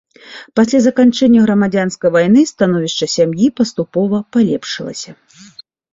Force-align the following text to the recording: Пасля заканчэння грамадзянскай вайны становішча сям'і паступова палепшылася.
Пасля 0.59 0.79
заканчэння 0.85 1.43
грамадзянскай 1.45 2.13
вайны 2.15 2.41
становішча 2.53 3.05
сям'і 3.17 3.47
паступова 3.61 4.17
палепшылася. 4.37 5.11